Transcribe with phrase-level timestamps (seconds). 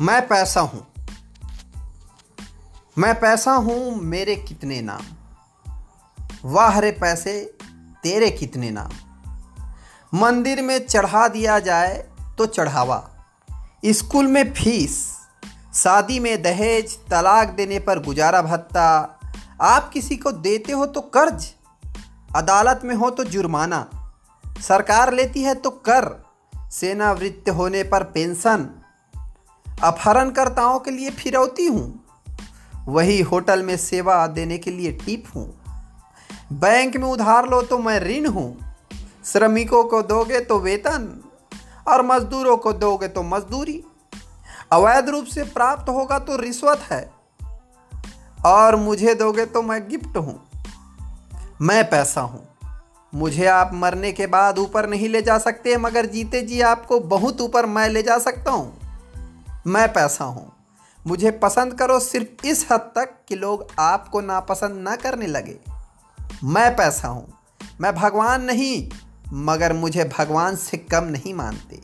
[0.00, 0.86] मैं पैसा हूँ।
[2.98, 5.02] मैं पैसा हूँ मेरे कितने नाम?
[6.44, 7.58] वाह रे पैसे
[8.02, 8.90] तेरे कितने नाम?
[10.14, 13.10] मंदिर में चढ़ा दिया जाए तो चढ़ावा।
[13.86, 15.16] स्कूल में फ़ीस,
[15.74, 19.20] शादी में दहेज, तलाक देने पर गुजारा भत्ता।
[19.60, 21.52] आप किसी को देते हो तो कर्ज,
[22.36, 23.88] अदालत में हो तो जुर्माना।
[24.60, 26.24] सरकार लेती है तो कर,
[26.70, 28.79] सेनावृत्त होने पर पेंशन।
[29.82, 32.04] अपहरणकर्ताओं के लिए फिरौती हूँ।
[32.88, 35.60] वही होटल में सेवा देने के लिए टिप हूँ।
[36.52, 38.74] बैंक में उधार लो तो मैं ऋण हूँ।
[39.24, 41.24] श्रमिकों को दोगे तो वेतन
[41.88, 43.84] और मजदूरों को दोगे तो मजदूरी।
[44.72, 47.12] अवैध रूप से प्राप्त होगा तो रिश्वत है।
[48.46, 50.50] और मुझे दोगे तो मैं गिफ्ट हूँ।
[51.62, 52.48] मैं पैसा हूँ।
[53.14, 57.40] मुझे आप मरने के बाद ऊपर नहीं ले जा सकते, मगर जीते जी आपको बहुत
[57.40, 58.79] ऊपर मैं ले जा सकता हूँ।
[59.66, 60.52] मैं पैसा हूँ।
[61.06, 65.58] मुझे पसंद करो सिर्फ़ इस हद तक कि लोग आपको नापसंद ना करने लगे।
[66.44, 67.38] मैं पैसा हूँ।
[67.80, 68.90] मैं भगवान नहीं,
[69.32, 71.80] मगर मुझे भगवान से कम नहीं मानते।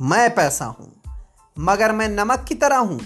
[0.00, 1.02] मैं पैसा हूँ।
[1.58, 3.00] मगर मैं नमक की तरह हूँ,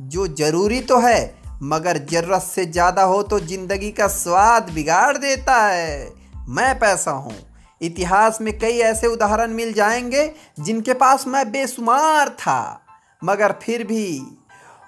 [0.00, 5.66] जो ज़रूरी तो है, मगर ज़रूरत से ज़्यादा हो तो ज़िंदगी का स्वाद बिगाड़ देता
[5.66, 6.12] है।
[6.48, 7.36] मैं पैसा हूँ।
[7.82, 12.83] इतिहास में कई ऐसे उदाहरण मिल जाएँगे जिनके पास मैं बेशुमार था।
[13.24, 14.06] मगर फिर भी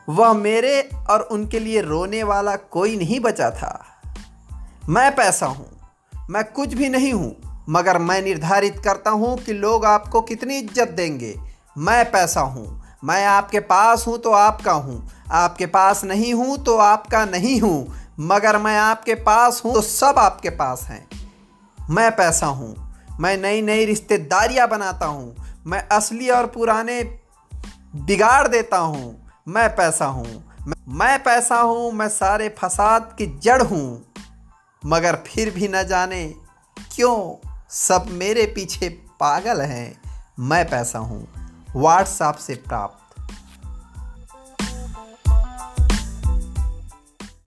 [0.08, 3.72] वह मेरे और उनके लिए रोने वाला कोई नहीं बचा था।
[4.88, 5.68] मैं पैसा हूँ,
[6.30, 7.34] मैं कुछ भी नहीं हूँ,
[7.68, 11.34] मगर मैं निर्धारित करता हूँ कि लोग आपको कितनी इज़्ज़त देंगे।
[11.78, 16.76] मैं पैसा हूँ, मैं आपके पास हूँ तो आपका हूँ, आपके पास नहीं हूँ तो
[16.78, 17.86] आपका नहीं हूँ,
[18.20, 21.06] मगर मैं आपके पास हूँ तो सब आपके पास हैं।
[21.78, 22.74] मैं पैसा हूँ,
[23.20, 25.34] मैं नई नई रिश्तेदारियाँ बनाता हूँ,
[25.66, 27.02] मैं असली और पुराने
[27.96, 30.52] बिगाड़ देता हूँ। मैं पैसा हूँ।
[30.88, 34.12] मैं पैसा हूँ, मैं सारे फसाद की जड़ हूँ।
[34.86, 36.34] मगर फिर भी न जाने
[36.94, 38.88] क्यों सब मेरे पीछे
[39.20, 40.00] पागल हैं।
[40.40, 41.28] मैं पैसा हूँ।
[41.76, 43.05] व्हाट्सएप से प्राप्त।